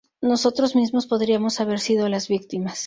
Nosotros 0.23 0.75
mismos 0.75 1.05
podríamos 1.05 1.59
haber 1.59 1.77
sido 1.79 2.09
las 2.09 2.27
víctimas. 2.27 2.79